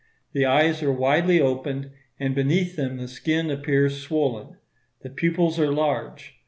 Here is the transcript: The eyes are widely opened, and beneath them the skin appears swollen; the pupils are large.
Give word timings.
The 0.33 0.47
eyes 0.47 0.81
are 0.81 0.91
widely 0.91 1.39
opened, 1.39 1.91
and 2.19 2.33
beneath 2.33 2.75
them 2.75 2.97
the 2.97 3.07
skin 3.07 3.51
appears 3.51 4.01
swollen; 4.01 4.57
the 5.03 5.11
pupils 5.11 5.59
are 5.59 5.71
large. 5.71 6.39